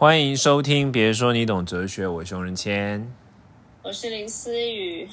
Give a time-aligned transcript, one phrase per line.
[0.00, 3.12] 欢迎收听，别说你懂哲学，我熊仁谦。
[3.82, 5.08] 我是林思雨，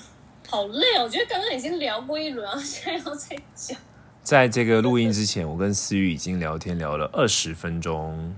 [0.48, 1.06] 好累哦！
[1.06, 3.76] 我觉得刚刚已经聊过一轮，然后现在要再讲。
[4.21, 8.36] 在这个录音之前，我跟思雨已经聊天聊了二十分钟。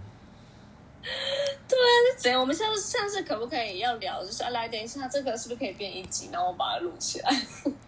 [1.04, 2.40] 对啊，是怎样？
[2.40, 4.24] 我们下次下次可不可以要聊？
[4.24, 6.30] 就是啊，来等一下，这个是不是可以变一集？
[6.32, 7.42] 然后我把它录起来。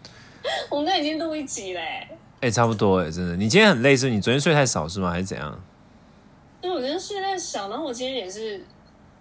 [0.68, 2.06] 我们刚已经录一集嘞。
[2.42, 3.36] 哎、差不多哎，真的。
[3.36, 4.14] 你今天很累是不是？
[4.16, 5.10] 你昨天睡太少是吗？
[5.10, 5.58] 还是怎样？
[6.62, 8.62] 因为我觉得是在想，然后我今天也是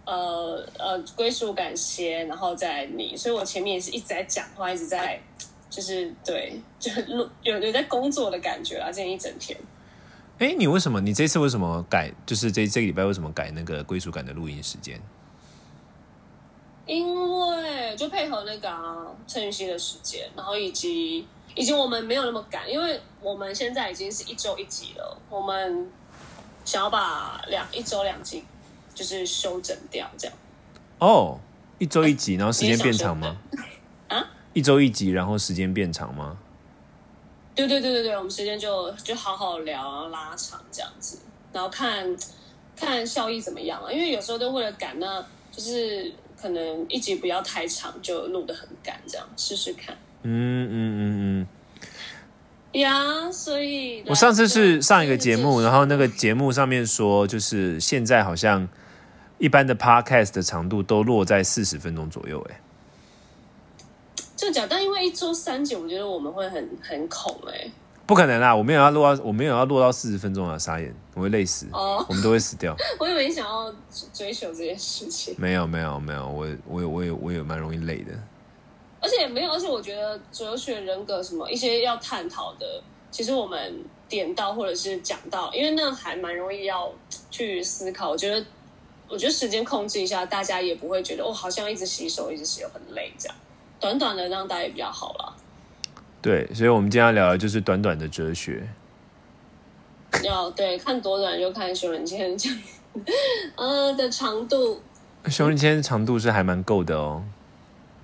[0.06, 5.20] 呃呃归属感先，然后再你，所以我前面也是一直在讲话，一直在
[5.70, 9.58] 就是对，就录有有在工作的感觉啦，今天一整天。
[10.40, 11.02] 哎、你为什么？
[11.02, 12.14] 你这次为什么改？
[12.26, 15.00] 就是这这个礼拜为什么改那个归属感的录音时间？
[16.86, 17.06] 因
[17.40, 25.92] 为就配合那个啊陈雨希的时间，然后以及以及我们没有那么赶，因为我们现在已经是一周一集了，我们
[26.70, 28.44] 想要把两一周两集
[28.94, 30.38] 就是修整掉，这样。
[31.00, 31.40] 哦，
[31.80, 33.36] 一周一集，然后时间变长吗？
[34.08, 34.24] 啊？
[34.54, 36.38] 一周一集，然后时间变长吗？
[37.56, 41.18] 对对对对对，我们时间就就好好聊，然后拉长这样子，
[41.52, 42.16] 然后看
[42.76, 43.92] 看效益怎么样啊？
[43.92, 45.20] 因为有时候都为了赶，那
[45.52, 49.98] 就是可能一集不要太长，就录的很赶，这样试试看。
[50.22, 51.02] 嗯嗯嗯
[51.42, 51.48] 嗯。
[52.74, 58.68] 呀所以我上次是上一个节目，然后那个节节目上面说，就是现在好像
[59.40, 62.40] 一般的 podcast 的长度都落在四十分钟左右。
[62.52, 62.62] 哎，
[64.36, 67.72] 就讲，但因为一周三集，我觉得我们会很很恐哎、
[68.06, 68.56] 不可能啦！
[68.56, 70.58] 我没有要落到，我没有要落到四十分钟啊！
[70.58, 72.76] 傻眼，我会累死，哦我们都会死掉。
[73.00, 73.74] 我以为你想要
[74.14, 78.12] 追求这件事情，没有没有没有，我我有我有我有蛮容易累的。
[79.02, 86.92] 而且也没有，而且我觉得哲学人格什么一些要探讨的，其实我们点到或者是讲到，因为那还蛮容易要
[87.32, 88.10] 去思考。
[88.10, 88.46] 我觉得，
[89.08, 93.36] 我觉得时间控制一下，大家也不会觉得哦，好像一直洗手一直洗手很累这样。
[93.80, 95.34] 短短的让大家也比较好啦。
[96.22, 98.68] 对，所以我们今天要聊的就是短短的哲学。
[100.24, 102.60] 要对看多短就看熊仁谦这样，
[103.56, 104.82] 呃的长度
[105.28, 107.24] 熊仁谦长度是还蛮够的哦。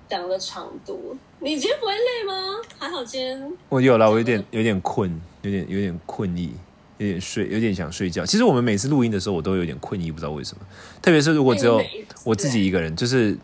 [0.08, 2.60] 讲的长度，你今天不会累吗？
[2.78, 5.10] 还好今天我有了，我有点有点困，
[5.42, 6.52] 有点有点困意，
[6.98, 8.24] 有点睡，有点想睡觉。
[8.24, 10.66] 其实我们每次录音的时候，我都有点困意，不知道为什么。
[11.02, 11.82] 特别是如果只有
[12.24, 13.36] 我自己一个人，就是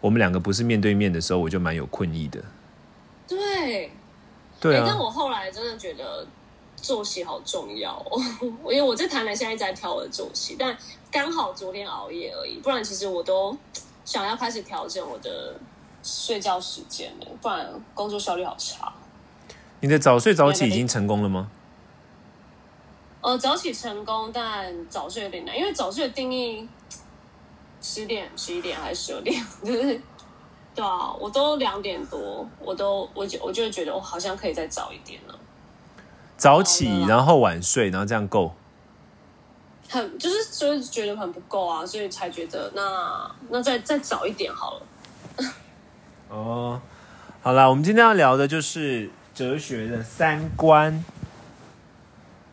[0.00, 2.42] 我们两个不是面对面的时候，我就蛮有困意的。
[3.26, 3.90] 对。
[4.60, 6.26] 对欸但啊，我后来真的觉得
[6.74, 8.18] 作息好重要哦，
[8.72, 10.74] 因为我在台南现在一直在调我的作息，但
[11.10, 13.54] 刚好昨天熬夜而已，不然其实我都
[14.06, 15.60] 想要开始调整我的
[16.04, 18.92] 睡觉时间了，不然工作效率好差。
[19.80, 21.50] 你的早睡早起已经成功了吗？
[23.22, 26.68] 呃，早起成功，但早睡有点难，因为早睡的定义
[27.80, 30.00] 十点、十一点还是十二点， 就是
[30.74, 35.38] 对啊，我都两点多，我都我就我就会觉得我好像可以再早一点了。
[36.36, 38.54] 早起然后晚睡，然后这样够。
[39.88, 44.82] 很就是就是觉得很不够啊，所以才觉得那那再再早一点好了。
[46.34, 46.80] 哦，
[47.42, 51.04] 好啦，我们今天要聊的就是哲学的三观。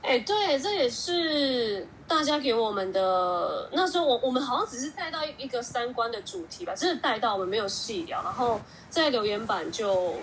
[0.03, 3.68] 哎、对，这也是大家给我们的。
[3.72, 10.13] 那时候我我们好像只是带到一个三观的主题吧，真的带到我们没有细聊，然后在留言板就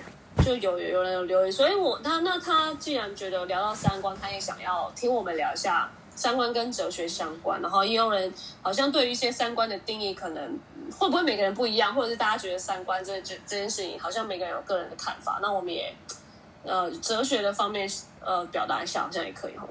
[0.45, 10.59] 就有有人有留言，所以我他那他既然觉得聊到三观，他也想要听我们聊一下三观跟哲学相关，然后也有人好像对于一些三观的定义，可能
[10.91, 15.95] 会不会每个人不一样，或者是大家觉得三观这这这件事情，好像每个人有个人的看法，那我们也
[16.65, 17.89] 呃哲学的方面
[18.21, 19.65] 呃表达一下，好像也可以哈。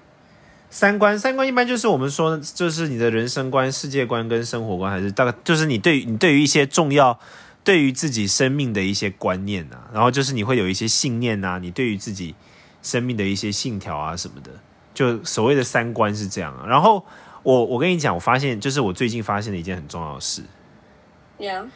[0.69, 7.19] 三观，三观一般就是我们说，就是你的人生观、世界观跟生活观，还是大概就是你对你对于一些重要，
[7.65, 12.35] 对于自己生命的一些观念啊，然后就是你会有一些信念啊，你对于自己
[12.81, 14.51] 生命的一些信条啊什么的，
[14.97, 16.65] 就所谓的三观是这样啊。
[16.65, 17.05] 然后
[17.43, 20.41] 我我跟你讲，我发现就是我最近发现的一件很重要的事
[21.37, 21.67] ，Yeah，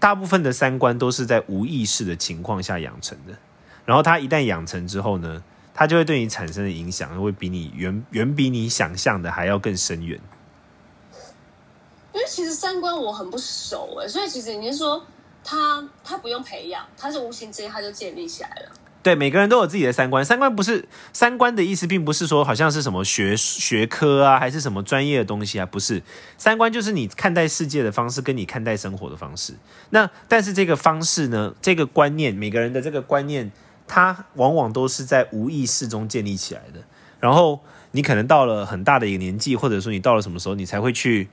[0.00, 3.38] 大部分的三观都是在无意识的情况下养成的，
[3.84, 10.18] 然后它一旦养成之后呢，它就会对你产生的影响会比你远远比你想象的还要更深远。
[12.12, 15.06] 因为其实三观我很不熟哎，所以其实你是说
[15.44, 18.72] 他他不用培养，他是无形之间他就建立起来了。
[19.06, 20.24] 对，每个人都有自己的三观。
[20.24, 26.02] 三观不是三观的意思，并不是说好像是什么学学科啊，还是什么专业的东西啊，不是。
[26.36, 29.54] 三观就是你看待世界的方式，跟你看待生活的方式。
[29.90, 33.52] 那但是这个方式呢，这个观念，每个人的这个观念，
[33.86, 36.80] 它往往都是在无意识中建立起来的。
[37.20, 37.60] 然后
[37.92, 41.28] 你可能到了很大的一个年纪，或者说你到了什么时候，你才会去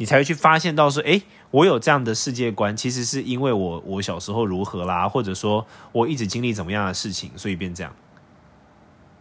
[0.00, 1.20] 你才会去发现到说，哎，
[1.50, 7.94] 我有这样的世界观，其实是因为我我小时候如何啦，或者说我一直经历怎么样的事情，所以变这样。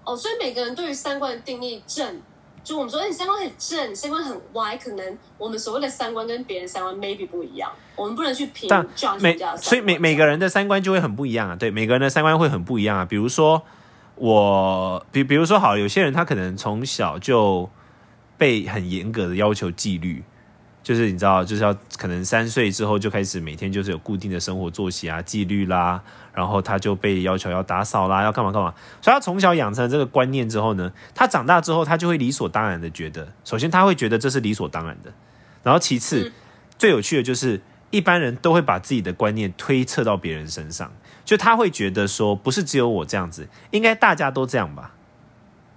[0.05, 2.21] 哦，所以每个人对于三观的定义正，
[2.63, 8.87] 就我们说你三观很正，三观很歪，可能我们所谓的三观跟别人三观 maybe 不一样，我们不能去评但
[9.19, 9.37] 每。
[9.57, 13.03] 所以每每个人的三观就会很不一样啊，对，每个人的三观会很不一样啊。
[13.03, 13.61] 比如说
[14.15, 17.69] 我，比比如说好，有些人他可能从小就
[18.37, 20.23] 被很严格的要求纪律，
[20.81, 26.01] 就是你知道，就是要可能三岁之后就开始每天就是有固定的生活作息啊、纪律啦，
[26.33, 28.73] 然后他就被要求要打扫啦，要干嘛干嘛。
[29.01, 35.13] 所以他从小养成了这个观念之后呢，他长大之后他就会理所当然的觉得，首先他会觉得这是理所当然的，
[35.63, 36.31] 然后其次、嗯
[36.79, 37.59] 最有趣的就是
[37.89, 40.89] 一般人都会把自己的观念推测到别人身上，
[41.25, 44.93] 就他会觉得说，不是只有我这样子，应该大家都这样吧。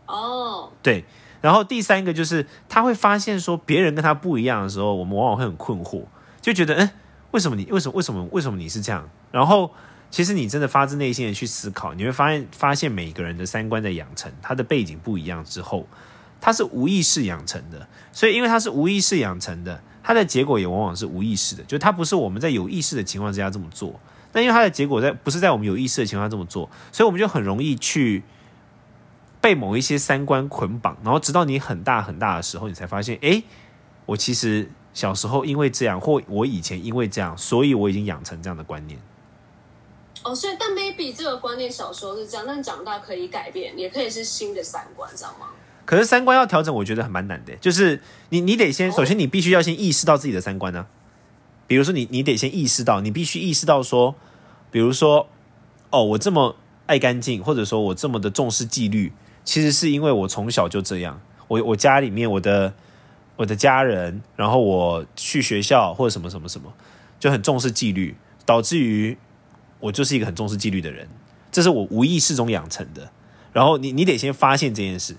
[0.07, 1.05] 哦，对，
[1.43, 6.05] 然后第三个就是他会发现说别人跟他不一样的时候，我们往往会很困惑，
[6.41, 6.91] 就觉得，嗯，
[7.33, 9.07] 为什么你为什么为什么为什么你是这样？
[9.31, 9.71] 然后
[10.11, 15.87] 其实你真的发自内心的去思考，你会发现发现每个人的三观的养成，他的背景不一样之后，
[16.41, 23.99] 他是无意识养成的，所以因为他是无意识养成的，他的结果也往往是无意识的，就他不是我们在有意识的情况之下这么做。
[24.35, 28.23] 那因为他的结果在不是在我们有意识的情况下这么做，所以我们就很容易去
[29.43, 33.43] 被某一些三观捆绑，然后直到你很大很大的时候，你才发现，诶，
[34.07, 38.99] 我其实小时候因为这样，或我以前因为这样，所以我已经养成这样的观念。
[40.23, 45.49] 哦，所以但 maybe 这个观念小时候是这样，但长大可以改变，也可以是新的三观，知道吗？
[45.85, 47.57] 可是三观要调整，我觉得很蛮难的。
[47.57, 50.87] 就是你，你得先，哦首先你必须要先意识到自己的三观呢、
[51.67, 54.15] 比如说你，你得先意识到，你必须意识到说，
[54.71, 55.29] 比如说，
[55.91, 56.55] 哦，我这么
[56.87, 59.13] 爱干净，或者说我这么的重视纪律，
[59.45, 61.21] 其实是因为我从小就这样。
[61.49, 62.73] 我我家里面我的
[63.37, 66.73] 我的家人，然后我去学校或者什么什么什么，
[67.21, 68.17] 就很重视纪律，
[68.47, 69.17] 导致于
[69.81, 71.09] 我就是一个很重视纪律的人，
[71.51, 73.11] 这是我无意识中养成的。
[73.53, 75.15] 然后你你得先发现这件事，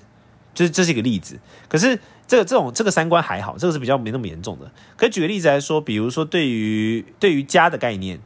[0.56, 1.40] 就是这是一个例子。
[1.70, 4.72] 可是这个这种这个三观还好，这个是比较没那么严重的。
[4.98, 8.20] 可举个例子来说，比如说对于对于家的概念，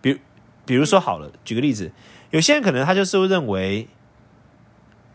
[0.00, 0.18] 比
[0.64, 1.92] 比如说好了，举个例子，
[2.30, 3.88] 有些人可能他就是会认为，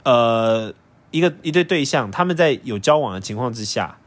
[0.08, 0.74] 呃，
[1.12, 3.98] 一个一对对象他们在有交往的情况之下，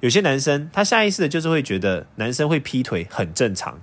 [0.00, 3.78] 有些男生他下意识的就是会觉得男生会劈腿很正常。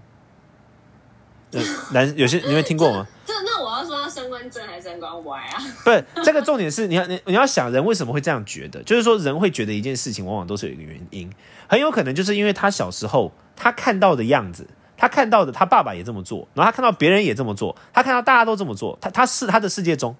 [1.51, 1.62] 呃
[1.94, 3.06] 男有些你会听过吗？
[3.24, 5.62] 这那我要说他三观正还是三观歪啊？
[5.83, 11.31] 不是这个重点是你要你你要想人为什么会这样觉得，就是说人会觉得一件事情往往都是有一个原因，
[11.68, 20.15] 很有可能就是因为他小时候他看到的样子，他看到的他爸爸也这么做，然后他看到别人也这么做，他看到大家都这么做，他他是他的世界中，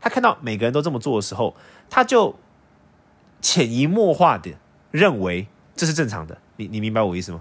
[0.00, 1.54] 他看到每个人都这么做的时候，
[1.90, 2.36] 他就
[3.40, 4.52] 潜移默化的
[4.90, 5.46] 认为
[5.76, 7.40] 这是正常的，你你明白我意思吗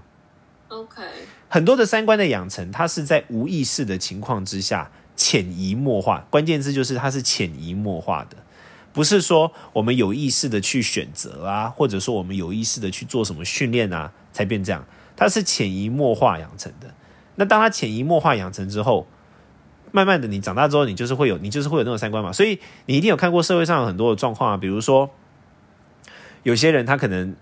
[0.69, 1.01] ？OK，
[1.49, 6.27] 很多的三观的养成，它是在无意识的情况之下潜移默化。
[6.29, 8.37] 关键字就是它是潜移默化的，
[8.91, 14.85] 不是说我们有意识的去选择啊，或者说我们有意识的去做什么训练啊，才变这样。
[15.15, 16.93] 它是潜移默化养成的。
[17.35, 19.07] 那当它潜移默化养成之后，
[19.91, 22.31] 慢慢的你长大之后，你就是会有，你就是会有那种三观嘛。
[22.31, 25.09] 所以你一定有看过社会上很多的状况啊，比如说
[26.43, 27.35] 有些人他可能。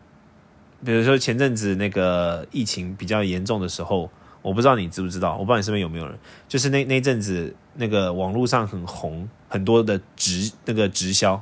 [0.83, 4.07] 比如说前阵子那个疫情比较严重的时候，
[4.44, 6.16] 我不知道你知不知道，我不知道你身边有没有人，
[6.47, 11.42] 就是那那阵子那个网络上很红很多的直那个直销，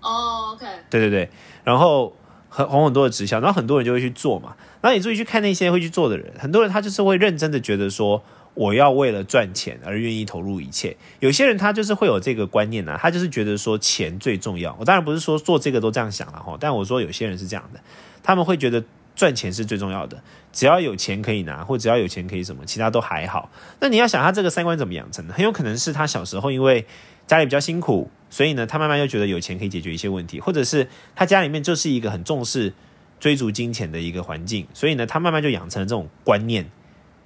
[0.00, 1.30] 哦，OK，对对对，
[1.62, 2.16] 然后
[2.48, 4.56] 很红很多的直销，然后很多人就会去做嘛。
[4.80, 10.96] 然后你注意去看那些会去做的人，很多人他就是会认真的觉得说，我要为了赚钱而愿意投入一切。
[11.20, 14.74] 有些人他就是会有这个观念啊，他就是觉得说钱最重要。
[14.78, 17.80] 我当然不是说做这个都这样想了哈，但我说有些人是这样的，
[18.22, 18.82] 他们会觉得
[19.16, 23.50] 赚钱是最重要的，只要有钱可以拿，或只要有钱可以什么，其他都还好。
[23.80, 25.34] 那你要想他这个三观怎么养成的？
[25.34, 26.86] 很有可能是他小时候因为
[27.26, 32.72] 家里比较辛苦，所以呢，他慢慢又觉得有钱可以解决一些问题，或者是他家里面就是一个很重视
[33.18, 36.70] 追逐金钱的一个环境，所以呢，他慢慢就养成了这种观念。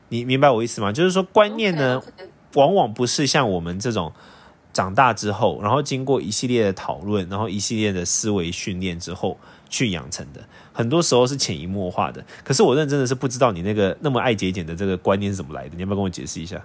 [0.08, 0.92] 你明白我意思吗？
[0.92, 2.02] 就是说，观念呢
[2.54, 4.12] 往往不是像我们这种
[4.72, 9.38] 长大之后，然后经过一系列的讨论，然后一系列的思维训练之后
[9.68, 10.40] 去养成的。
[10.72, 12.24] 很多时候是潜移默化的。
[12.44, 16.64] 可是我认真的是不知道你那个那么爱节俭的这个观念是怎么来的，你要不要跟我解释一下？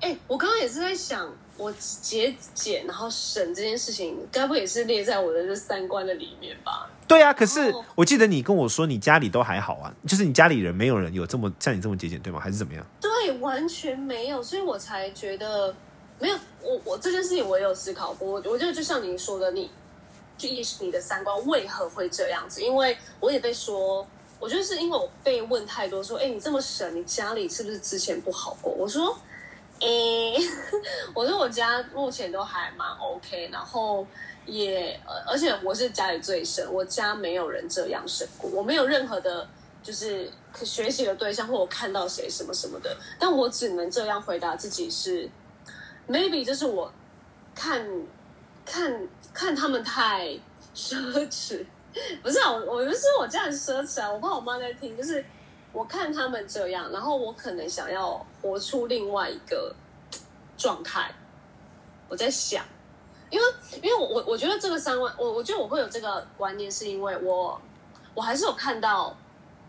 [0.00, 6.90] 哎、我刚刚也是在想，我节俭然后省这件事情，该不会也是列在我的这三观的里面吧？
[7.12, 12.40] 对啊，可是哦我记得你跟我说你家里都还好啊，就是你家里人没有人有这么像你这么节俭，对吗？
[12.40, 12.82] 还是怎么样？
[13.02, 15.74] 对，完全没有，所以我才觉得
[16.18, 16.36] 没有。
[16.62, 19.70] 我我这件事情我也有思考过，我我觉得就像您说的，你
[20.38, 22.62] 去意识你的三观为何会这样子。
[22.62, 24.06] 因为我也被说，
[24.40, 28.72] 我觉得是因为我被问太多，说，哎，你这么省，你家里是不是之前不好过？
[28.72, 29.14] 我说，
[29.82, 30.36] 诶，
[31.14, 34.06] 我说我家目前都还蛮 OK，然后
[34.46, 39.48] 也，而且我是家里最省，我家没有人这样省过，我没有任何的。
[39.82, 40.30] 就是
[40.62, 45.28] 学习的对象，或我看到谁什么什么的，但我只能这样回答自己是
[46.08, 46.88] ，maybe 就是我
[47.52, 47.84] 看
[48.64, 50.38] 看看他们太
[50.72, 50.94] 奢
[51.28, 51.66] 侈，
[52.22, 55.24] 不是啊，我我不是我这样奢侈啊，我怕我妈在听，就是
[55.72, 59.74] 我看他们这样，然后我可能想要活出另外一个
[60.56, 61.10] 状态，
[62.08, 62.64] 我在想，
[63.30, 63.46] 因为
[63.82, 67.60] 因为我我我觉得这个三万，我我觉得我会有这个观念，是因为我
[68.14, 69.16] 我还是有看到。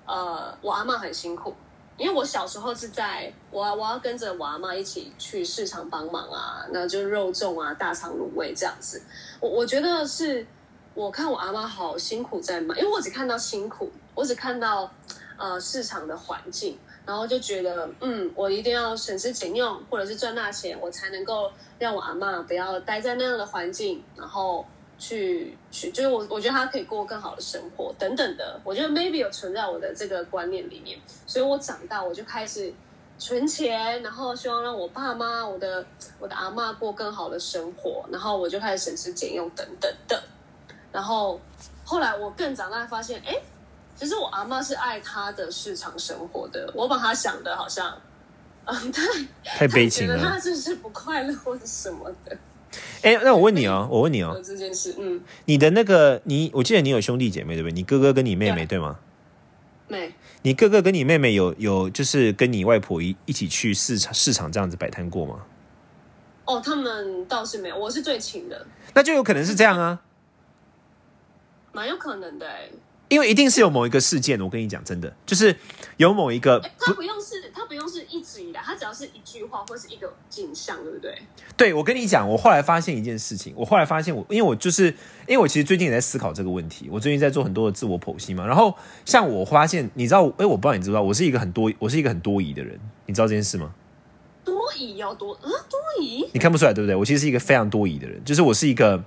[0.06, 1.56] 呃，我阿妈很辛苦，
[1.96, 9.02] 因为我小时候是在我我要跟着我阿妈一起去市场帮忙啊，那就肉粽啊、大肠卤味这样子。
[9.40, 10.46] 我我觉得是，
[10.94, 14.92] 我看我阿妈好辛苦在卖，因为我只看到辛苦，我只看到
[15.38, 24.66] 呃市场的环境，然后就觉得嗯，我一定要省吃俭用，或者是赚大钱，我才能够让我阿妈不要待在那样的环境，然后。
[25.00, 28.58] 去去，就是我，我觉得他可以过更好的生活，等等的。
[28.64, 32.72] 我觉得 maybe 有存在我的这个观念里面，所以我长大我就开始
[33.18, 35.86] 存钱，然后希望让我爸妈、我的
[36.20, 40.24] 我的阿妈过更好的生活，然后我就开始省吃俭用等等的。
[40.92, 41.42] 然后
[41.84, 43.36] 后来我更长大，发现哎，
[44.04, 47.98] 其实我阿妈是爱她的市场生活的，我把她想的好像，
[48.66, 49.02] 嗯，太
[49.46, 52.38] 太悲情了，她就是不快乐或者什么的。
[53.02, 57.74] 哎，那我问你哦，我问你哦，这件事，嗯，你的那个，你我记得你有兄弟姐妹对不对？
[57.74, 59.00] 你哥哥跟你妹妹对吗？
[59.88, 60.14] 没。
[60.42, 65.40] 你哥哥跟你妹妹有有就是跟你外婆一一起去市场市场这样子摆摊过吗？
[66.44, 68.66] 哦，他们倒是没有，我是最亲的。
[68.94, 70.02] 那就有可能是这样啊，
[71.72, 72.68] 蛮有可能的哎。
[73.14, 75.56] 因为一定是有某一个事件，我跟你讲，真的就是
[75.98, 81.16] 有某一个，他不用是，他不用是一直以来，他只要是一句话或是一个景象，对不对？
[81.56, 84.86] 对，我跟你讲，我后来发现一件事情，我后来发现我，因为我就是
[85.28, 88.48] 因为我其实最近也在思考这个问题，我最近在做很多的自我剖析嘛。
[88.48, 93.72] 然后像我发现，你知道，哎，我不知道你知不知道，我是一个很多，我是一个很多疑的人，你知道这件事吗？
[94.44, 96.28] 多疑要多啊，多疑？
[96.34, 96.96] 你看不出来对不对？
[96.96, 99.04] 我其实是一个非常多疑的人，就是我是一个，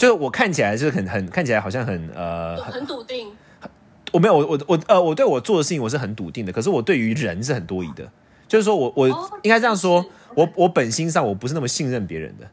[0.00, 3.30] 就是我看起来是很很看起来好像很呃很笃定。
[4.12, 8.10] 我没有，我我我呃，我对我做的事情我是很笃定的，可是我对于人是很多疑的，
[8.48, 9.06] 就是说我我
[9.42, 10.02] 应该这样说，
[10.34, 12.48] 我我本心上我不是那么信任别人的。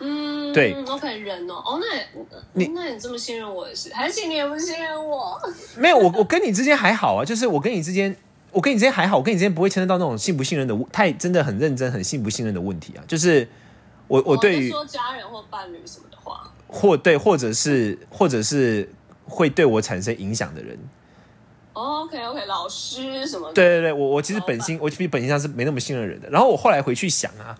[0.00, 5.40] 嗯，对，OK，人哦，哦，那你那你这么信任我也是，还是你也不信任我？
[5.78, 8.14] 没有，我我跟你之间还好啊，就是我跟你之间，
[8.52, 13.48] 我跟你之间还好，我跟你之间不会牵扯到那种信不信任的太真的很认真、很信不信任的问题啊，就是
[14.10, 18.92] 我我对于说家人或伴侣什么的话，或对，或者是或者是。
[19.32, 20.76] 会对我产生影响的人
[21.72, 23.52] ，OK OK，老师什么？
[23.52, 26.28] 对对对，我我其实本心，我其实本心上是没那么信任人的。
[26.30, 27.56] 然后我后来回去想啊，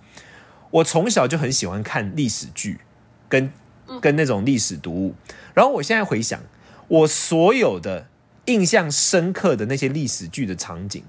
[0.72, 2.80] 我从小就很喜欢看历史剧，
[3.28, 3.52] 跟
[4.00, 5.14] 跟那种历史读物。
[5.54, 6.40] 然后我现在回想，
[6.88, 8.08] 我所有的
[8.46, 11.04] 印象深刻的那些历史剧的场景，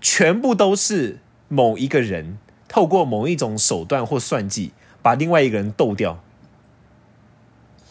[0.00, 1.18] 全部都是
[1.48, 2.38] 某一个人
[2.70, 4.70] 透过某一种手段或算计，
[5.02, 6.22] 把另外一个人斗掉。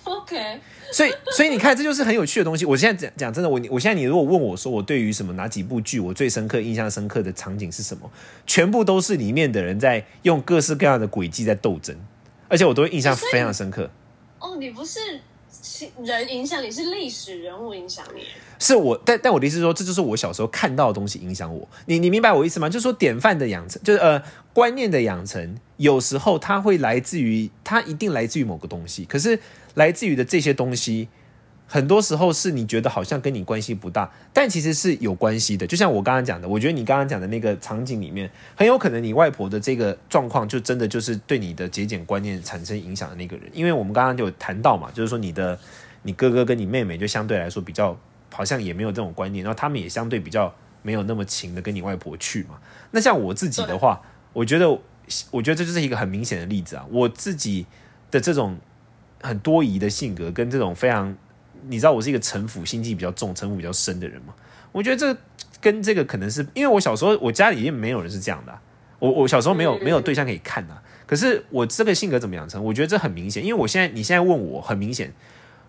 [0.05, 0.61] OK。
[0.91, 2.65] 所以，所以你看，这就是很有趣的东西。
[2.65, 8.09] 我现在讲讲真的，我我现在你如果问我说，我对于什么哪几部剧我最深刻、印象深刻的场景是什么，
[8.47, 11.95] 全部都是里面的人在用各式各样的诡计在斗争，
[12.47, 13.91] 而且我都会印象非常深刻。
[14.39, 14.99] 哦，你不是
[16.03, 18.23] 人影响你，是历史人物影响你。
[18.59, 21.67] 是我，但但我的意思说，这就是我小时候看到的东西影响我。
[21.85, 22.67] 你你明白我意思吗？
[22.69, 24.21] 就是说，典范的养成，就是呃，
[24.53, 29.39] 观念的养成，有时候它会来自于，它一定来自于某个东西，可是。
[29.75, 31.07] 来自于的这些东西，
[31.71, 35.67] 很多时候是你觉得好像跟你关系不大，但其实是有关系的。
[35.67, 43.45] 就像我刚刚讲的，我觉得你刚刚讲的那个场景里面，很有可能你外婆的这个状况，就真的就是对你的节俭观念产生影响的那个人。
[43.53, 45.59] 因为我们刚刚就有谈到嘛，就是说你的
[46.01, 47.95] 你哥哥跟你妹妹就相对来说比较
[48.33, 52.57] 好像也没有这种观念，然后他们也相对比较没有那么勤的跟你外婆去嘛。
[52.89, 54.01] 那像我自己的话，
[54.33, 54.67] 我觉得
[55.29, 57.67] 我觉得这就是一个很明显的例子啊，我自己
[58.09, 58.57] 的这种。
[59.21, 61.13] 很多疑的性格，跟这种非常，
[61.67, 64.33] 你知道我是一个城府心机比较重、城府比较深的人嘛？
[64.71, 65.19] 我觉得这
[65.59, 68.57] 跟这个可能是因为我小时候我家里也没有人是这样的，
[68.99, 70.81] 我我小时候没有没有对象可以看啊。
[71.05, 72.63] 可是我这个性格怎么养成？
[72.63, 75.11] 我觉得这很明显，因为我现在你现在问我，很明显，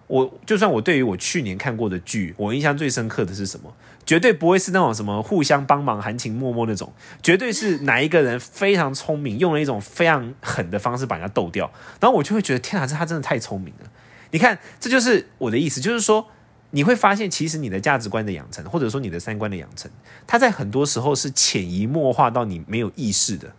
[0.07, 3.75] 我就算我对于我去年看过的剧，我印象最深刻的是什么？
[4.05, 6.93] 绝对不会是那种什么互相帮忙、含情脉脉那种，
[7.23, 11.71] 绝对是哪一个人非常聪明，用了一种非常狠的方式把人家斗掉，
[12.01, 13.91] 然后我就会觉得天啊，这他真的太聪明了。
[14.33, 16.27] 你看，这就是我的意思，就是说
[16.71, 19.91] 你会发现，其实你的价值观的养成，或者说你的三观的养成，
[20.27, 23.53] 它在很多时候是潜移默化到你没有意识的。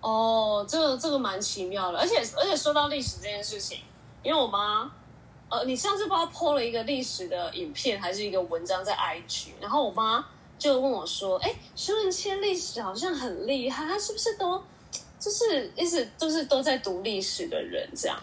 [0.00, 3.78] 哦，这个这个蛮奇妙的，而且而且说到历史这件事情，
[4.24, 4.90] 因为我妈，
[5.48, 10.26] 呃，你上次不知道 PO 了一个历史的影片还是一个文章在 IG，然后我妈
[10.58, 14.60] 就问我说：“哎，徐文谦历史好像很厉害，他是不是都
[15.20, 18.18] 就是意思都是都在读历史的人这样？”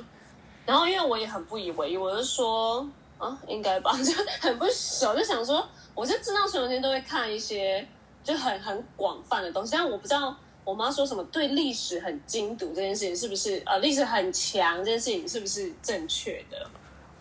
[0.66, 2.88] 然后因为我也很不以为意，我就说
[3.18, 7.88] ：“啊，应该吧， 就很不熟，就想说，我就知道徐文谦都会看一些
[8.24, 10.36] 就很很广泛的东西，但我不知道。”
[10.66, 16.70] 我妈说什么对历史很精读这件事情是不是呃历史很强这件事情是不是正确的？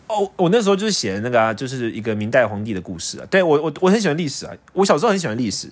[0.09, 3.27] 哦，我那时候就是写的那个啊，就是一个明代皇帝的故事啊。
[3.31, 5.71] 对我我我很喜欢历史啊，我小时候很喜欢历史，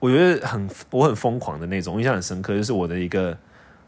[0.00, 2.54] 我觉得很我很疯狂的那种，印象很深刻。
[2.54, 3.34] 就是我的一个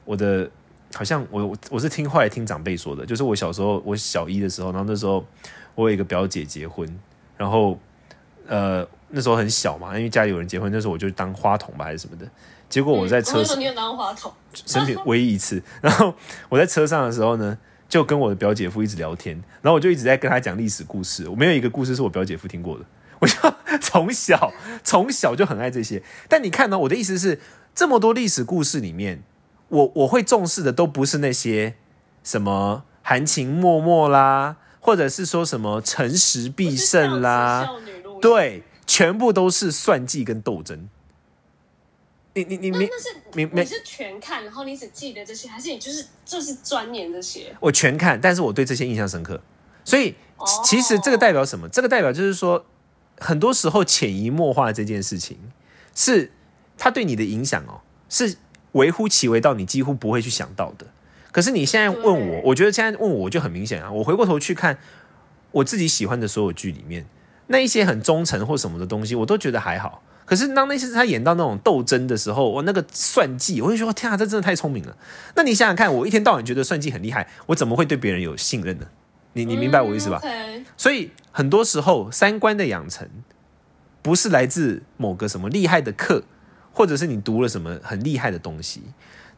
[0.06, 0.48] 我的
[0.94, 5.24] 好像我我是听后来听长辈说的，就是我小时候我小一的时候，然后那时候
[5.74, 6.88] 我有一个表姐结婚，
[7.36, 7.78] 然后
[8.46, 12.26] 呃那时候很小嘛，因为家里有人结婚，那时候我就当花童吧还是什么的。
[12.68, 15.60] 结果我在车上，你有当花童，生平唯一一次。
[15.80, 16.14] 然后
[16.48, 21.28] 我在车上的时候呢，就跟我的表姐夫一直聊天，然后我就一直在跟他讲历史故事。
[21.28, 22.84] 我没有一个故事是我表姐夫听过的，
[23.18, 23.34] 我就
[23.82, 24.52] 从小
[24.84, 26.00] 从小就很爱这些。
[26.28, 27.40] 但你看呢，我的意思是，
[27.74, 29.24] 这么多历史故事里面，
[29.70, 31.74] 我我会重视的都不是那些
[32.22, 37.68] 什么含情脉脉啦，或者是说什么诚实必胜啦，
[38.20, 40.88] 对，全部都是算计跟斗争。
[42.32, 47.52] 你你你你是全看，然后你只记得这些，还是你就是就是钻研这些？
[47.58, 49.40] 我全看，但是我对这些印象深刻。
[49.84, 50.14] 所以
[50.64, 51.68] 其实这个代表什么？
[51.68, 52.64] 这个代表就是说，
[53.18, 55.38] 很多时候潜移默化这件事情，
[55.94, 56.30] 是
[56.78, 58.36] 它对你的影响哦，是
[58.72, 60.86] 微乎其微到你几乎不会去想到的。
[61.32, 63.90] 可是你现在问我，我觉得现在问我就很明显啊。
[63.90, 64.78] 我回过头去看
[65.52, 67.06] 我自己喜欢的所有剧里面，
[67.46, 70.02] 那一些很忠诚或什么的东西，我都觉得还好。
[70.24, 74.96] 可是当那些他演到那种斗争的时候，我那个算计，我就说天啊，这真的太聪明了。
[75.34, 78.86] 那你想想看，我一天到晚觉得算计很厉害，我怎么会对别人有信任呢？
[79.32, 80.20] 你你明白我意思吧？
[80.76, 83.08] 所以很多时候三观的养成，
[84.02, 86.24] 不是来自某个什么厉害的课，
[86.80, 88.80] 或者是你读了什么很厉害的东西，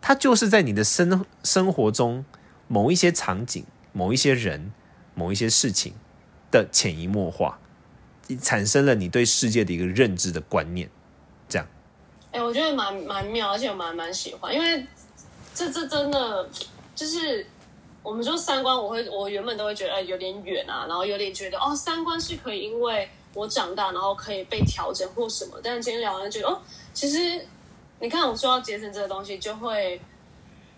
[0.00, 2.24] 它就是在你的生生活中
[2.68, 4.70] 某一些场景、某一些人、
[5.16, 5.92] 某一些事情
[6.52, 7.58] 的潜移默化。
[8.40, 10.88] 产生了你对世界的一个认知的观念，
[11.48, 11.66] 这样。
[12.30, 14.86] 哎，我觉得蛮蛮妙，而且我蛮蛮喜欢，因为
[15.52, 16.48] 这这真的
[16.94, 17.44] 就是
[18.04, 25.58] 我们说三观，我会我原本都会觉得有点远啊，然后有点觉得哦，三观是可以因为我长大，然后可以被调整或什么。
[25.62, 26.60] 但是今天聊完，觉得哦，
[26.94, 27.44] 其实
[28.00, 30.00] 你看我说要节省这个东西，就会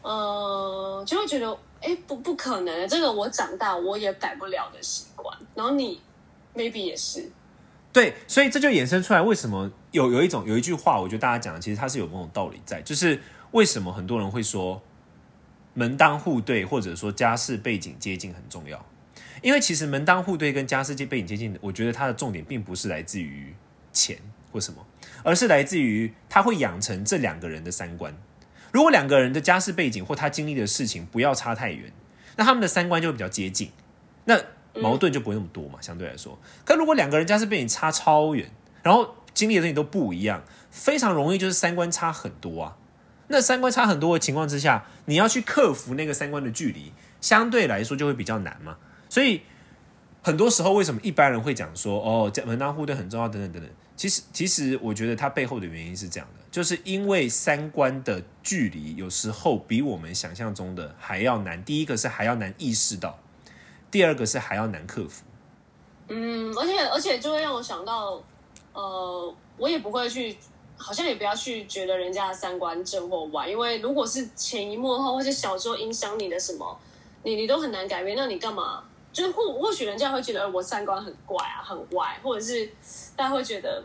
[0.02, 5.36] 呃，就会觉得哎，不不可能，这个我长大我也改不了的习惯。
[5.54, 6.00] 然后你。
[6.56, 7.28] maybe 也是，
[7.92, 14.80] 对，所以这就衍生出来，为什么有有一种有一句话，我觉得大家讲的其实它是有某种道理在，就是为什么很多人会说
[15.72, 18.86] 门当户对或者说家世背景接近很重要，
[19.44, 23.54] 因为其实门当户对跟家世背景接近，我觉得它的重点并不是来自于
[23.92, 24.16] 钱
[24.50, 24.87] 或什么，
[25.22, 28.16] 而是来自于他会养成这两个人的三观。
[28.72, 31.92] 如果两个人的家世背景或他经历的事情不要差太远，
[32.37, 33.70] 那他们的三观就会比较接近。
[34.24, 34.40] 那
[34.80, 36.38] 矛盾就不会那么多嘛，相对来说。
[36.64, 38.50] 可如果两个人家世背景差超远，
[38.83, 42.78] 然后经历的东西都不一样，非常容易就是三观差很多啊。
[43.28, 48.78] 那三观差很多的情况之下，你要去克服那个三观的距离，相对来说就会比较难嘛。
[49.08, 49.42] 所以
[50.22, 53.70] 很多时候，为什么一般人会讲说哦，门当户对很重要等等等等？
[53.96, 61.64] 其实，其实我觉得它背后的原因是这样的，就是因为三观的距离有时候比我们想象中的还要难。
[61.64, 63.18] 第一个是还要难意识到。
[63.90, 65.22] 第二个是还要难克服，
[66.08, 68.20] 嗯，而且而且就会让我想到，
[68.72, 70.36] 呃，我也不会去，
[70.76, 76.76] 好像也不要去觉得人家的三观正或歪，因为如果是潜移默化或者小时候影响你的什么，
[77.22, 78.82] 你你都很难改变，那你干嘛？
[79.14, 82.68] 就是或或许人家会觉得我三观很怪啊，很歪，或者是
[83.16, 83.83] 大家会觉得，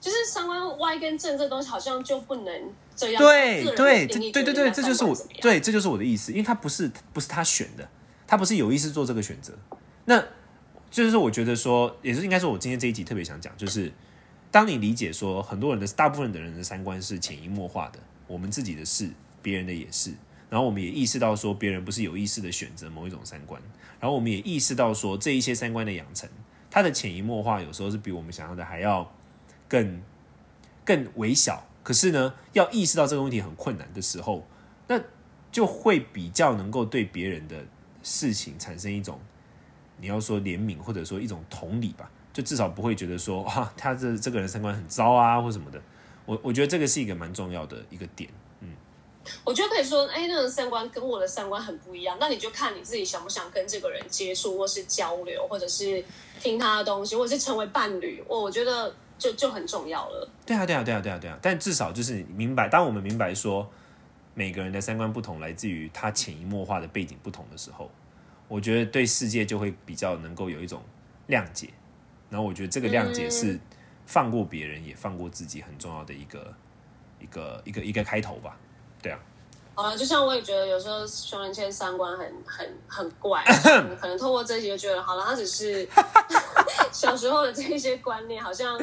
[0.00, 3.22] 就是三观歪跟正这东西好像就不能这样。
[3.22, 7.88] 对对对对对，这就是我对，这就是我的意思，因为他不是不是他选的。
[8.24, 9.52] 他不是有意识做这个选择，
[10.06, 10.24] 那
[10.90, 13.92] 就是我觉得说，也是应该说，我今天这一集特别想讲，就是
[14.50, 19.10] 当你理解说，很多人的大部分的人的三观是潜移默化的，我们自己的事，
[19.42, 20.12] 别人的也是，
[20.52, 23.58] 然后我们也意识到说别人不是有意识的选择某一种三观，
[23.98, 26.28] 然后我们也意识到说这一些三观的养成，
[26.70, 29.10] 它的潜移默化有时候是比我们想象的还要
[29.66, 30.02] 更
[30.84, 31.66] 更微小。
[31.82, 34.46] 可是呢，要意识到这个问题很困难的时候，
[34.88, 35.00] 那
[35.50, 37.64] 就会比较能够对别人的
[38.02, 39.18] 事情产生一种
[40.02, 45.80] 你要说怜悯或者说一种同理吧，就至少不会觉得说啊，他这这个人三观很糟啊或什么的。
[46.26, 48.28] 我我觉得这个是一个蛮重要的一个点。
[49.44, 56.04] 我觉得可以说，哎，那个三观跟我的三观很不一样，那你就看你自己想不想跟这个人接触，或是交流，或者是
[56.40, 58.22] 听他的东西，或者是成为伴侣。
[58.26, 60.28] 我我觉得就就很重要了。
[60.44, 61.38] 对啊，对啊，对啊，对啊，对啊。
[61.40, 63.70] 但至少就是明白，当我们明白说
[64.34, 67.90] 每个人的三观不同，来自于他潜移默化的背景不同的时候，
[68.48, 70.82] 我觉得对世界就会比较能够有一种
[71.28, 71.68] 谅解。
[72.28, 73.60] 然后我觉得这个谅解是
[74.06, 76.54] 放过别人也放过自己很重要的一个
[77.20, 78.58] 一个一个一个开头吧。
[79.02, 79.18] 对啊，
[79.74, 83.42] 好了，就像我也觉得有时候熊仁谦三观很很很怪，
[84.00, 85.88] 可能透过这些就觉得好了，他只是
[86.92, 88.78] 小时候的这些观念，好像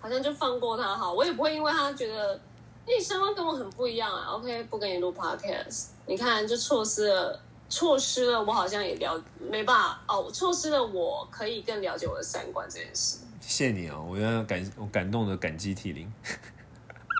[0.00, 2.38] 好像就放过他好，我也不会因为他觉得
[2.86, 13.18] 你三观跟我很不一样啊，OK，不跟你录 Podcast，你看就错失了错失了我好像也了没办法哦，错失了我可以更了解我的三观这件事。
[13.40, 16.12] 谢谢你哦，我要感我感动的感激涕零。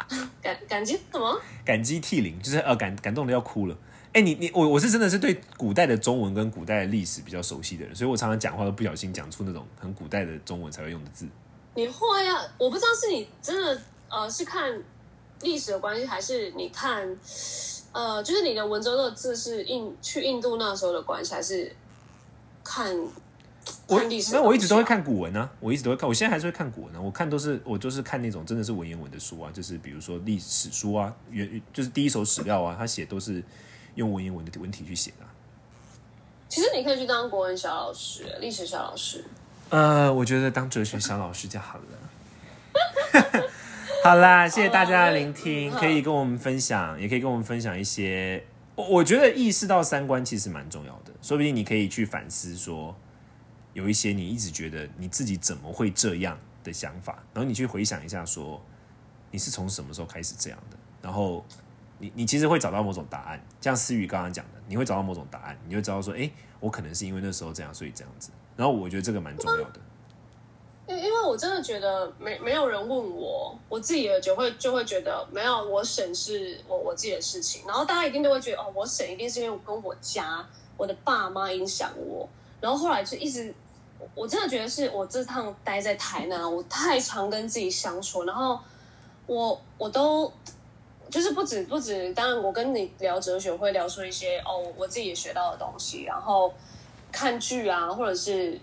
[0.43, 1.41] 感感激什么？
[1.65, 3.77] 感激涕零，就是呃感感动的要哭了。
[4.13, 11.27] 哎，你你我我是真的是对古代的中文跟古代的历史比较熟悉的人，所以我常常讲话都不小心讲出那种很古代的中文才会用的字。
[11.75, 12.41] 你会啊？
[12.57, 14.83] 我不知道是你真的呃是看
[15.43, 17.15] 历史的关系，还是你看
[17.93, 21.75] 呃就是你的文州的字是印去印度那时候的关系，还是
[22.65, 22.97] 看？
[23.89, 27.01] 我没有，我一直都会看古文啊，我一直都会看，我现在还是会看古文啊。
[27.01, 33.43] 我看都是我就是看那种真的是文言文的书啊，就是比如说历史书啊，原就是第一手史料啊，他写都是
[33.95, 35.27] 用文言文的文体去写的。
[36.49, 39.25] 其实你可以去当国文小老师，历史小老师。
[39.71, 43.43] 呃，我觉得当哲学小老师就好了。
[44.05, 48.45] 好啦，谢谢大家的聆听，可以跟我们分享，也可以跟我们分享一些。
[48.77, 52.95] 我我觉得意识到三观其实蛮重要的，说不定你可以去反思说。
[53.77, 58.59] 有一些你一直觉得你自己怎么会这样的想法，然后你去回想一下，说
[59.31, 61.45] 你是从什么时候开始这样的，然后
[61.99, 63.47] 你你其实会找到某种答案。
[63.61, 68.31] 像思雨刚刚讲的，你会找到某种答案，你会知道说，哎，我可能是因为那时候这样，所以这样子。
[68.57, 69.81] 然后我觉得这个蛮重要的。
[70.89, 82.27] 因因为我真的觉得没没有人问我，我自己也就会就会觉得没有我省是我我自己的事情，然后大家一定都会觉得哦，我省一定是因为我跟我家我的爸妈影响我，
[82.59, 83.55] 然后后来就一直。
[84.15, 88.59] 我真的觉得是我这趟待在台南，我太常跟自己相处，然后
[89.27, 90.33] 我我都
[91.11, 96.53] 就是不止不止，当然我跟你聊哲学会聊出一些哦，我自己也学到的东西，然后
[97.13, 98.59] 看剧啊，或者是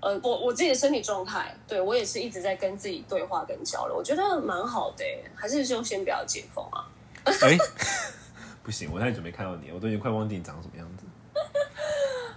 [0.00, 6.86] 呃，我我自己的身体状态，对我也是一直在跟自己对话跟交流，我觉得蛮好的，还是就先不要解封啊？
[7.24, 7.56] 哎，
[8.62, 11.04] 不行，我太久没看到你，我都已经快忘记你长什么样子。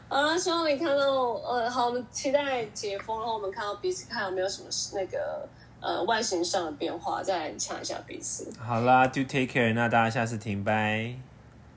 [0.10, 5.48] 好了，希望你看到呃，好，我们期待解封，然后我们看到彼此，看有没有什么那个
[5.80, 8.52] 呃外形上的变化，再来抢一下彼此。
[8.60, 11.14] 好啦，Do take care，那大家下次听，拜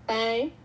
[0.07, 0.62] 拜。